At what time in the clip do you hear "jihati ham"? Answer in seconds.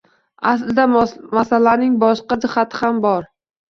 2.43-3.09